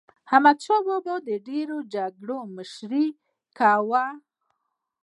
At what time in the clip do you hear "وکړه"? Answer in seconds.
3.15-4.05